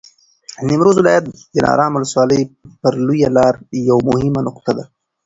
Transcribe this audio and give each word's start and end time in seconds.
د 0.57 0.59
نیمروز 0.67 0.95
ولایت 0.97 1.23
دلارام 1.55 1.91
ولسوالي 1.93 2.41
پر 2.81 2.93
لویه 3.07 3.29
لاره 3.37 3.59
یوه 3.89 4.01
مهمه 4.09 4.39
نقطه 4.47 4.71
ده. 4.77 4.83